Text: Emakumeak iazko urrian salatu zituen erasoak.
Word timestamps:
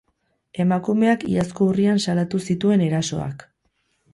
Emakumeak 0.63 1.25
iazko 1.33 1.67
urrian 1.73 2.01
salatu 2.07 2.41
zituen 2.49 2.85
erasoak. 2.87 3.47